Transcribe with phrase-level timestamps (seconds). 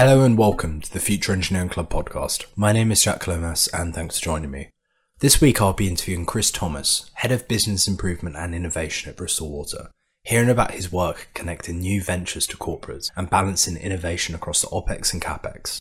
[0.00, 2.46] Hello and welcome to the Future Engineering Club podcast.
[2.54, 4.70] My name is Jack Lomas and thanks for joining me.
[5.18, 9.50] This week I'll be interviewing Chris Thomas, Head of Business Improvement and Innovation at Bristol
[9.50, 9.90] Water,
[10.22, 15.12] hearing about his work connecting new ventures to corporates and balancing innovation across the OPEX
[15.12, 15.80] and CAPEX.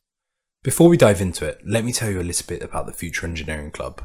[0.63, 3.27] Before we dive into it, let me tell you a little bit about the Future
[3.27, 4.01] Engineering Club.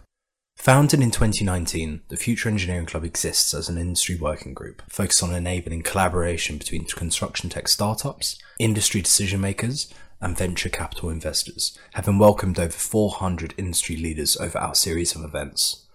[0.56, 5.34] Founded in 2019, the Future Engineering Club exists as an industry working group focused on
[5.34, 12.58] enabling collaboration between construction tech startups, industry decision makers, and venture capital investors, having welcomed
[12.58, 15.86] over 400 industry leaders over our series of events.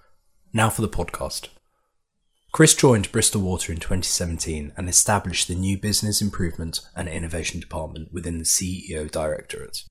[0.54, 1.48] Now for the podcast.
[2.52, 8.14] Chris joined Bristol Water in 2017 and established the new Business Improvement and Innovation Department
[8.14, 9.84] within the CEO Directorate.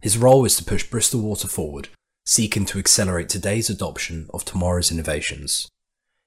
[0.00, 1.88] His role is to push Bristol Water forward
[2.30, 5.68] seeking to accelerate today's adoption of tomorrow's innovations.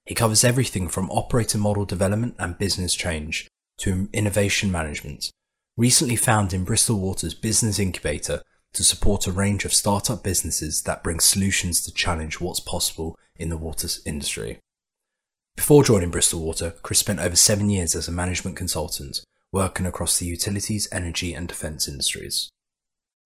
[0.06, 3.48] He covers everything from operator model development and business change
[3.78, 5.32] to innovation management,
[5.76, 8.42] recently found in Bristol Water's Business Incubator
[8.74, 13.50] to support a range of startup businesses that bring solutions to challenge what's possible in
[13.50, 14.60] the water industry.
[15.56, 20.18] Before joining Bristol Water, Chris spent over seven years as a management consultant, working across
[20.18, 22.50] the utilities, energy, and defence industries.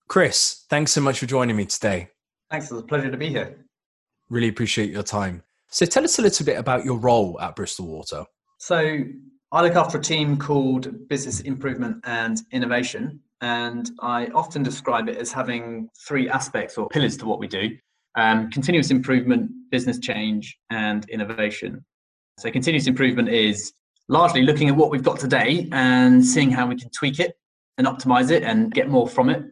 [0.09, 2.09] Chris, thanks so much for joining me today.
[2.51, 2.69] Thanks.
[2.71, 3.65] It's a pleasure to be here.
[4.29, 5.43] Really appreciate your time.
[5.69, 8.25] So, tell us a little bit about your role at Bristol Water.
[8.57, 9.03] So,
[9.53, 15.17] I look after a team called Business Improvement and Innovation, and I often describe it
[15.17, 17.77] as having three aspects or pillars to what we do
[18.15, 21.85] um, continuous improvement, business change, and innovation.
[22.39, 23.71] So, continuous improvement is
[24.09, 27.37] largely looking at what we've got today and seeing how we can tweak it
[27.77, 29.43] and optimize it and get more from it.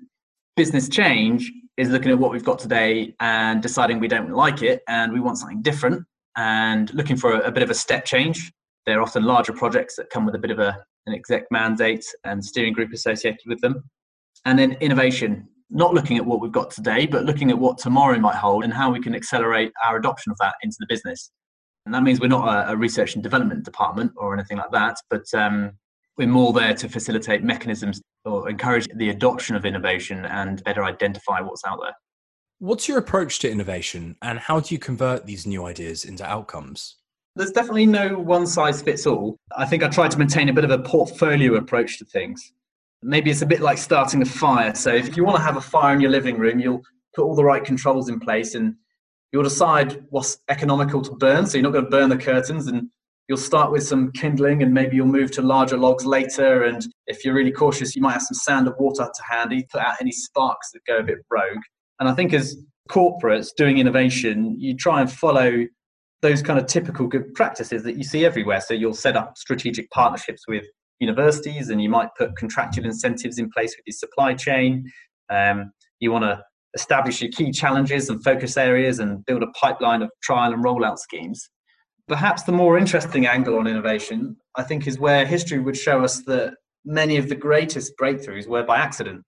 [0.58, 4.82] Business change is looking at what we've got today and deciding we don't like it
[4.90, 6.04] and we want something different
[6.36, 8.52] and looking for a, a bit of a step change.
[8.86, 12.44] They're often larger projects that come with a bit of a, an exec mandate and
[12.44, 13.84] steering group associated with them.
[14.46, 18.20] And then innovation, not looking at what we've got today, but looking at what tomorrow
[18.20, 21.32] might hold and how we can accelerate our adoption of that into the business.
[21.86, 24.98] And that means we're not a, a research and development department or anything like that,
[25.10, 25.72] but um,
[26.18, 31.42] we're more there to facilitate mechanisms or encourage the adoption of innovation and better identify
[31.42, 31.94] what's out there.
[32.60, 36.96] What's your approach to innovation and how do you convert these new ideas into outcomes?
[37.36, 39.38] There's definitely no one size fits all.
[39.58, 42.54] I think I try to maintain a bit of a portfolio approach to things.
[43.04, 44.74] Maybe it's a bit like starting a fire.
[44.74, 46.82] So if you want to have a fire in your living room, you'll
[47.14, 48.76] put all the right controls in place and
[49.32, 51.46] you'll decide what's economical to burn.
[51.46, 52.90] So you're not going to burn the curtains and
[53.28, 56.64] you'll start with some kindling and maybe you'll move to larger logs later.
[56.64, 59.82] And if you're really cautious, you might have some sand and water to handy, put
[59.82, 61.62] out any sparks that go a bit rogue.
[62.00, 62.56] And I think as
[62.90, 65.66] corporates doing innovation, you try and follow
[66.26, 68.60] those kind of typical good practices that you see everywhere.
[68.60, 70.66] So you'll set up strategic partnerships with
[71.00, 74.92] universities and you might put contractual incentives in place with your supply chain.
[75.30, 76.42] Um, you want to
[76.74, 80.98] establish your key challenges and focus areas and build a pipeline of trial and rollout
[80.98, 81.48] schemes.
[82.08, 86.24] Perhaps the more interesting angle on innovation, I think, is where history would show us
[86.24, 89.22] that many of the greatest breakthroughs were by accident.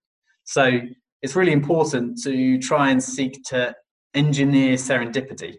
[0.46, 0.80] So
[1.22, 3.76] it's really important to try and seek to
[4.16, 5.58] engineer serendipity.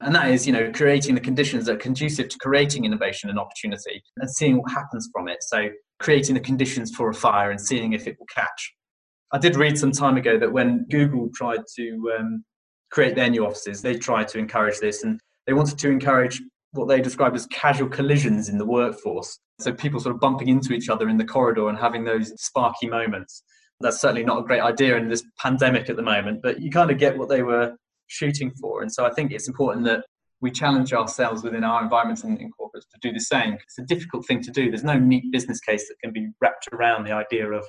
[0.00, 3.38] And that is, you know, creating the conditions that are conducive to creating innovation and
[3.38, 5.42] opportunity and seeing what happens from it.
[5.42, 8.74] So creating the conditions for a fire and seeing if it will catch.
[9.32, 12.44] I did read some time ago that when Google tried to um,
[12.90, 16.40] create their new offices, they tried to encourage this and they wanted to encourage
[16.72, 19.38] what they described as casual collisions in the workforce.
[19.58, 22.86] So people sort of bumping into each other in the corridor and having those sparky
[22.86, 23.42] moments.
[23.80, 26.90] That's certainly not a great idea in this pandemic at the moment, but you kind
[26.90, 27.74] of get what they were
[28.08, 28.82] shooting for.
[28.82, 30.04] And so I think it's important that
[30.40, 33.54] we challenge ourselves within our environments and in corporates to do the same.
[33.54, 34.70] It's a difficult thing to do.
[34.70, 37.66] There's no neat business case that can be wrapped around the idea of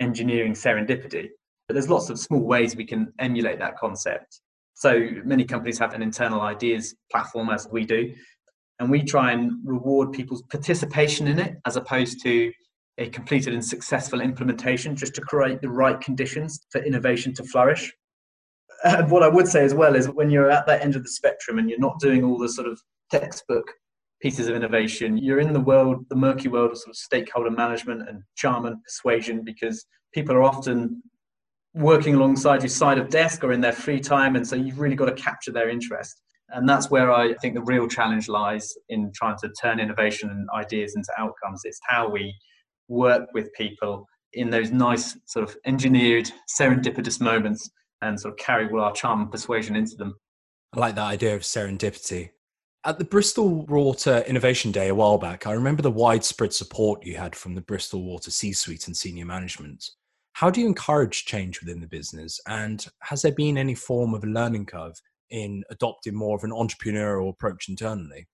[0.00, 1.28] engineering serendipity.
[1.66, 4.40] But there's lots of small ways we can emulate that concept.
[4.74, 8.14] So many companies have an internal ideas platform, as we do,
[8.78, 12.52] and we try and reward people's participation in it as opposed to
[12.98, 17.92] a completed and successful implementation, just to create the right conditions for innovation to flourish.
[18.84, 21.08] And what I would say as well is when you're at that end of the
[21.08, 22.80] spectrum and you're not doing all the sort of
[23.10, 23.72] textbook
[24.20, 28.08] pieces of innovation, you're in the world, the murky world of sort of stakeholder management
[28.08, 31.02] and charm and persuasion because people are often
[31.74, 34.36] working alongside your side of desk or in their free time.
[34.36, 36.20] And so you've really got to capture their interest.
[36.50, 40.48] And that's where I think the real challenge lies in trying to turn innovation and
[40.54, 41.62] ideas into outcomes.
[41.64, 42.34] It's how we
[42.88, 47.70] work with people in those nice, sort of engineered, serendipitous moments
[48.02, 50.14] and sort of carry all our charm and persuasion into them.
[50.74, 52.30] I like that idea of serendipity.
[52.84, 57.16] At the Bristol Water Innovation Day a while back, I remember the widespread support you
[57.16, 59.84] had from the Bristol Water C suite and senior management.
[60.34, 62.40] How do you encourage change within the business?
[62.46, 64.94] And has there been any form of a learning curve
[65.30, 68.28] in adopting more of an entrepreneurial approach internally?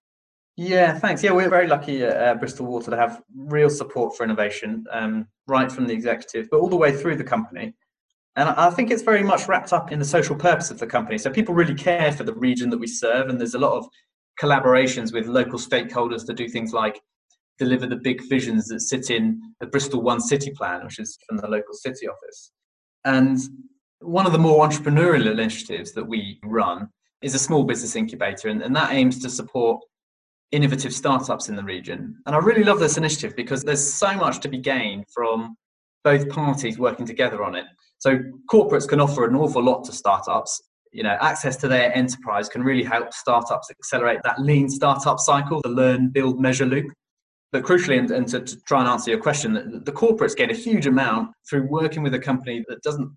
[0.56, 1.22] Yeah, thanks.
[1.22, 5.26] Yeah, we're very lucky at uh, Bristol Water to have real support for innovation, um,
[5.46, 7.74] right from the executive, but all the way through the company.
[8.36, 11.18] And I think it's very much wrapped up in the social purpose of the company.
[11.18, 13.86] So people really care for the region that we serve, and there's a lot of
[14.40, 17.00] collaborations with local stakeholders to do things like
[17.58, 21.36] deliver the big visions that sit in the Bristol One City Plan, which is from
[21.36, 22.50] the local city office.
[23.04, 23.38] And
[24.00, 26.88] one of the more entrepreneurial initiatives that we run
[27.22, 29.80] is a small business incubator, and, and that aims to support
[30.50, 32.16] innovative startups in the region.
[32.26, 35.56] And I really love this initiative because there's so much to be gained from
[36.02, 37.64] both parties working together on it.
[38.04, 38.20] So
[38.52, 40.60] corporates can offer an awful lot to startups.
[40.92, 45.62] You know, access to their enterprise can really help startups accelerate that lean startup cycle,
[45.62, 46.92] the learn, build, measure loop.
[47.50, 50.50] But crucially, and, and to, to, try and answer your question, the, the corporates get
[50.50, 53.10] a huge amount through working with a company that doesn't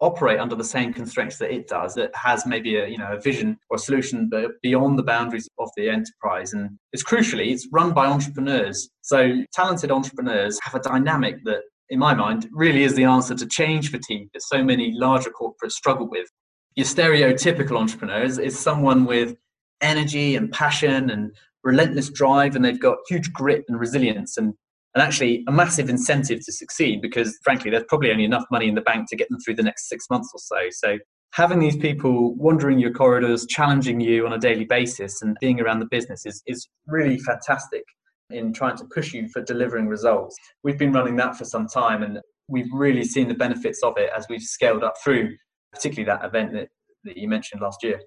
[0.00, 3.20] operate under the same constraints that it does that has maybe a you know a
[3.20, 4.28] vision or a solution
[4.60, 9.92] beyond the boundaries of the enterprise and it's crucially it's run by entrepreneurs so talented
[9.92, 14.28] entrepreneurs have a dynamic that in my mind really is the answer to change fatigue
[14.32, 16.28] that so many larger corporates struggle with.
[16.76, 19.36] Your stereotypical entrepreneur is, is someone with
[19.80, 24.54] energy and passion and relentless drive and they've got huge grit and resilience and
[24.94, 28.76] and actually a massive incentive to succeed because frankly there's probably only enough money in
[28.76, 30.68] the bank to get them through the next six months or so.
[30.70, 30.98] So
[31.32, 35.80] having these people wandering your corridors challenging you on a daily basis and being around
[35.80, 37.82] the business is, is really fantastic
[38.30, 42.02] in trying to push you for delivering results we've been running that for some time
[42.02, 45.34] and we've really seen the benefits of it as we've scaled up through
[45.72, 46.68] particularly that event that,
[47.04, 48.00] that you mentioned last year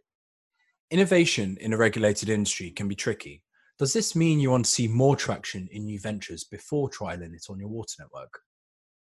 [0.90, 3.44] innovation in a regulated industry can be tricky
[3.80, 7.46] does this mean you want to see more traction in new ventures before trialing it
[7.48, 8.40] on your water network?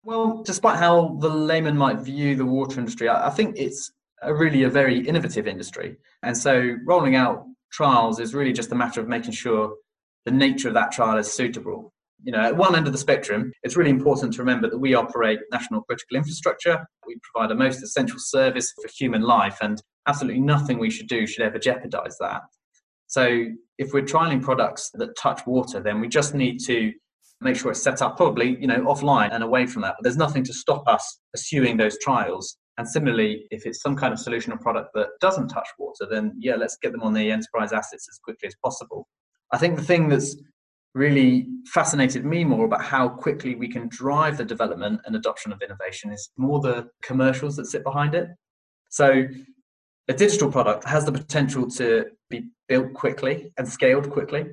[0.02, 3.92] Well, despite how the layman might view the water industry, I think it's
[4.22, 5.96] a really a very innovative industry.
[6.22, 9.74] And so rolling out trials is really just a matter of making sure
[10.26, 11.92] the nature of that trial is suitable.
[12.22, 14.94] You know, at one end of the spectrum, it's really important to remember that we
[14.94, 16.84] operate national critical infrastructure.
[17.06, 21.26] We provide a most essential service for human life, and absolutely nothing we should do
[21.26, 22.42] should ever jeopardize that.
[23.06, 23.46] So
[23.78, 26.92] if we're trialing products that touch water, then we just need to
[27.40, 29.94] make sure it's set up probably, you know, offline and away from that.
[29.96, 32.56] But there's nothing to stop us pursuing those trials.
[32.78, 36.32] And similarly, if it's some kind of solution or product that doesn't touch water, then
[36.38, 39.06] yeah, let's get them on the enterprise assets as quickly as possible.
[39.52, 40.36] I think the thing that's
[40.94, 45.60] really fascinated me more about how quickly we can drive the development and adoption of
[45.60, 48.28] innovation is more the commercials that sit behind it.
[48.88, 49.26] So
[50.08, 54.46] a digital product has the potential to be built quickly and scaled quickly.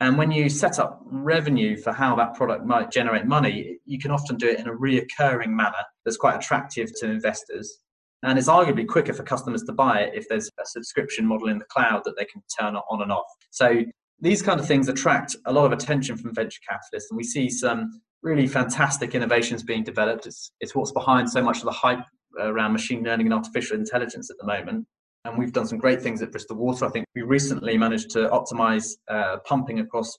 [0.00, 4.10] And when you set up revenue for how that product might generate money, you can
[4.10, 5.72] often do it in a reoccurring manner
[6.04, 7.78] that's quite attractive to investors.
[8.22, 11.58] And it's arguably quicker for customers to buy it if there's a subscription model in
[11.58, 13.26] the cloud that they can turn on and off.
[13.50, 13.84] So
[14.20, 17.10] these kind of things attract a lot of attention from venture capitalists.
[17.10, 20.26] And we see some really fantastic innovations being developed.
[20.26, 22.04] It's, it's what's behind so much of the hype
[22.40, 24.86] around machine learning and artificial intelligence at the moment
[25.24, 26.84] and we've done some great things at Bristol Water.
[26.84, 30.18] I think we recently managed to optimize uh, pumping across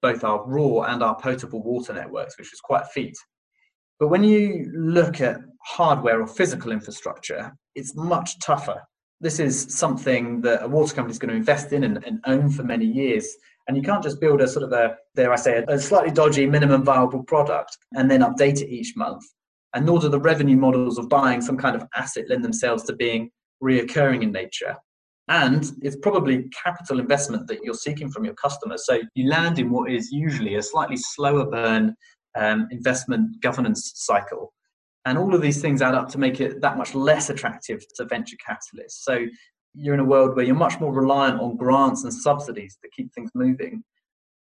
[0.00, 3.16] both our raw and our potable water networks, which is quite a feat.
[4.00, 8.80] But when you look at hardware or physical infrastructure, it's much tougher.
[9.20, 12.50] This is something that a water company is going to invest in and, and own
[12.50, 13.26] for many years.
[13.66, 16.46] And you can't just build a sort of a, dare I say, a slightly dodgy
[16.46, 19.24] minimum viable product and then update it each month.
[19.74, 22.94] And nor do the revenue models of buying some kind of asset lend themselves to
[22.94, 23.30] being
[23.62, 24.76] reoccurring in nature.
[25.28, 28.86] And it's probably capital investment that you're seeking from your customers.
[28.86, 31.94] So you land in what is usually a slightly slower burn
[32.34, 34.54] um, investment governance cycle.
[35.04, 38.04] And all of these things add up to make it that much less attractive to
[38.04, 39.04] venture capitalists.
[39.04, 39.26] So
[39.74, 43.12] you're in a world where you're much more reliant on grants and subsidies to keep
[43.12, 43.82] things moving.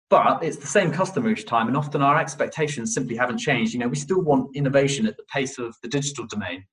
[0.09, 3.73] But it's the same customer each time, and often our expectations simply haven't changed.
[3.73, 6.65] You know, we still want innovation at the pace of the digital domain,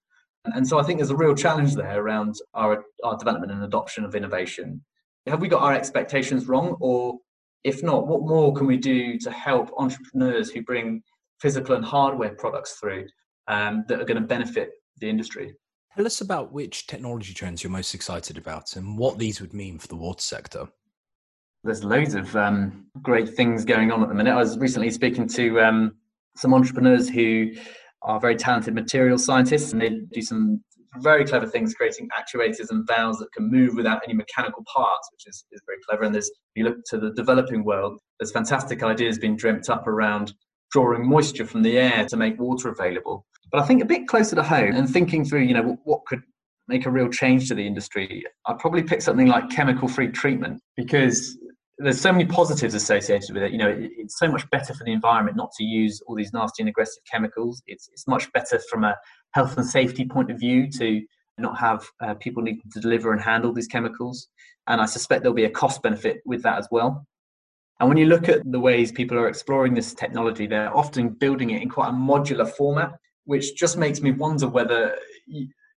[0.45, 4.05] and so I think there's a real challenge there around our, our development and adoption
[4.05, 4.85] of innovation.
[5.27, 6.77] Have we got our expectations wrong?
[6.81, 7.19] Or
[7.65, 11.03] if not, what more can we do to help entrepreneurs who bring
[11.41, 13.07] physical and hardware products through
[13.49, 15.55] um, that are going to benefit the industry?
[15.97, 19.79] Tell us about which technology trends you're most excited about and what these would mean
[19.79, 20.69] for the water sector.
[21.65, 24.33] There's loads of um, great things going on at the minute.
[24.33, 25.97] I was recently speaking to um,
[26.37, 27.51] some entrepreneurs who
[28.03, 30.63] are very talented material scientists and they do some
[30.99, 35.27] very clever things creating actuators and valves that can move without any mechanical parts which
[35.27, 38.83] is, is very clever and there's if you look to the developing world there's fantastic
[38.83, 40.33] ideas being dreamt up around
[40.71, 44.37] drawing moisture from the air to make water available But I think a bit closer
[44.37, 46.23] to home and thinking through, you know, what could
[46.67, 50.61] make a real change to the industry, I'd probably pick something like chemical free treatment
[50.77, 51.37] because
[51.79, 53.53] there's so many positives associated with it.
[53.53, 56.33] You know, it, it's so much better for the environment not to use all these
[56.33, 57.63] nasty and aggressive chemicals.
[57.67, 58.97] It's, it's much better from a
[59.33, 61.01] health and safety point of view to
[61.39, 64.29] not have uh, people needing to deliver and handle these chemicals.
[64.67, 67.07] And I suspect there'll be a cost benefit with that as well.
[67.81, 71.51] And when you look at the ways people are exploring this technology, they're often building
[71.51, 72.93] it in quite a modular format,
[73.29, 74.97] which just makes me wonder whether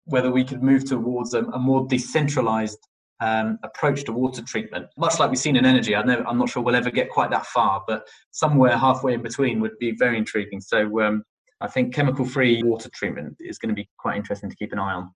[0.06, 2.80] whether we could move towards a, a more decentralized
[3.20, 5.94] um, approach to water treatment, much like we've seen in energy.
[5.94, 9.60] I am not sure we'll ever get quite that far, but somewhere halfway in between
[9.60, 10.62] would be very intriguing.
[10.62, 11.24] So um,
[11.60, 14.80] I think chemical free water treatment is going to be quite interesting to keep an
[14.80, 15.12] eye on.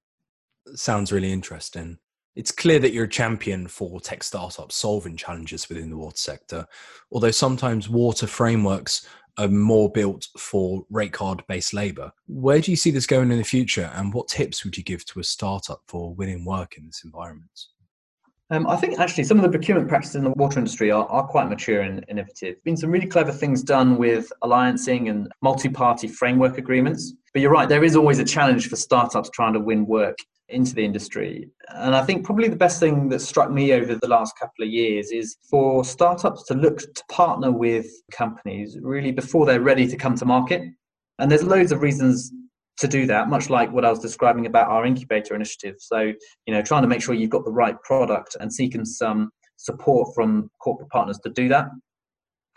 [0.75, 1.99] Sounds really interesting.
[2.35, 6.65] It's clear that you're a champion for tech startups solving challenges within the water sector,
[7.13, 12.11] although sometimes water frameworks are more built for rate card based labor.
[12.27, 15.05] Where do you see this going in the future, and what tips would you give
[15.05, 17.65] to a startup for winning work in this environment?
[18.51, 21.25] Um, I think actually some of the procurement practices in the water industry are, are
[21.25, 22.63] quite mature and innovative.
[22.63, 27.13] Been some really clever things done with alliancing and multi-party framework agreements.
[27.33, 30.17] But you're right, there is always a challenge for startups trying to win work
[30.49, 31.49] into the industry.
[31.69, 34.69] And I think probably the best thing that struck me over the last couple of
[34.69, 39.97] years is for startups to look to partner with companies really before they're ready to
[39.97, 40.61] come to market.
[41.17, 42.31] And there's loads of reasons
[42.79, 45.75] to do that, much like what I was describing about our incubator initiative.
[45.79, 49.29] So, you know, trying to make sure you've got the right product and seeking some
[49.57, 51.67] support from corporate partners to do that.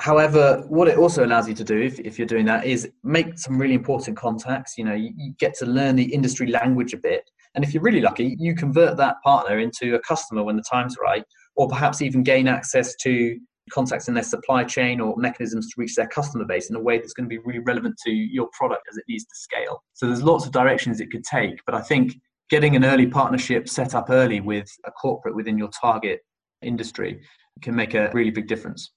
[0.00, 3.36] However, what it also allows you to do, if, if you're doing that, is make
[3.38, 4.78] some really important contacts.
[4.78, 7.28] You know, you, you get to learn the industry language a bit.
[7.54, 10.96] And if you're really lucky, you convert that partner into a customer when the time's
[11.02, 11.24] right,
[11.56, 15.94] or perhaps even gain access to contacts in their supply chain or mechanisms to reach
[15.94, 18.82] their customer base in a way that's going to be really relevant to your product
[18.90, 19.82] as it needs to scale.
[19.94, 22.14] So there's lots of directions it could take, but I think
[22.50, 26.20] getting an early partnership set up early with a corporate within your target
[26.62, 27.20] industry
[27.62, 28.92] can make a really big difference.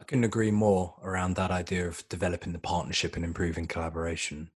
[0.00, 4.50] I couldn't agree more around that idea of developing the partnership and improving collaboration.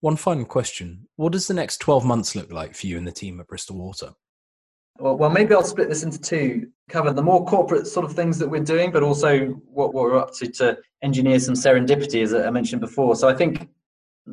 [0.00, 3.12] One final question What does the next 12 months look like for you and the
[3.12, 4.14] team at Bristol Water?
[4.98, 6.68] Well, maybe I'll split this into two.
[6.88, 10.18] Cover the more corporate sort of things that we're doing, but also what, what we're
[10.18, 13.16] up to to engineer some serendipity, as I mentioned before.
[13.16, 13.68] So I think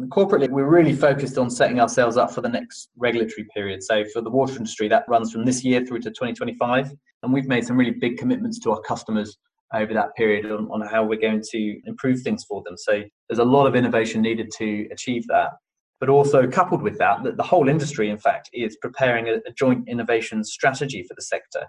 [0.10, 3.82] corporately, we're really focused on setting ourselves up for the next regulatory period.
[3.84, 6.92] So for the water industry, that runs from this year through to 2025,
[7.24, 9.38] and we've made some really big commitments to our customers
[9.74, 12.76] over that period on, on how we're going to improve things for them.
[12.78, 15.52] So there's a lot of innovation needed to achieve that
[16.00, 19.52] but also coupled with that, that the whole industry, in fact, is preparing a, a
[19.58, 21.68] joint innovation strategy for the sector,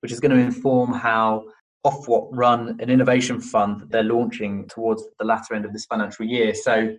[0.00, 1.44] which is going to inform how
[1.84, 6.24] Ofwat run an innovation fund that they're launching towards the latter end of this financial
[6.24, 6.54] year.
[6.54, 6.96] So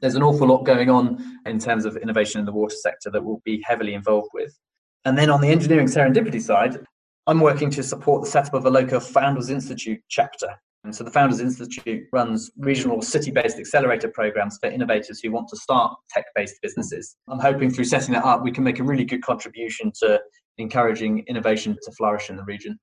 [0.00, 3.22] there's an awful lot going on in terms of innovation in the water sector that
[3.22, 4.56] we'll be heavily involved with.
[5.04, 6.78] And then on the engineering serendipity side,
[7.26, 10.48] I'm working to support the setup of a local Founders Institute chapter
[10.84, 15.56] and so the Founders Institute runs regional city-based accelerator programs for innovators who want to
[15.56, 17.16] start tech-based businesses.
[17.28, 20.20] I'm hoping through setting that up, we can make a really good contribution to
[20.58, 22.78] encouraging innovation to flourish in the region.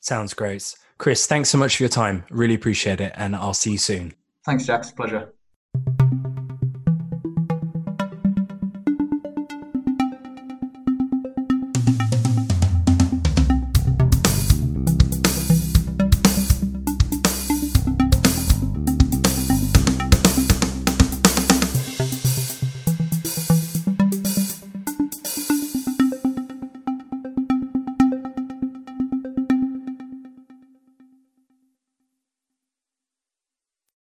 [0.00, 0.74] Sounds great.
[0.98, 2.24] Chris, thanks so much for your time.
[2.30, 3.12] Really appreciate it.
[3.16, 4.14] And I'll see you soon.
[4.44, 4.80] Thanks, Jack.
[4.80, 6.37] It's a pleasure.